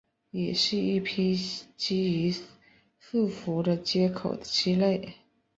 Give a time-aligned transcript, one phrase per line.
[0.31, 1.37] 也是一批
[1.77, 2.33] 基于
[2.97, 5.13] 字符的接口的基类。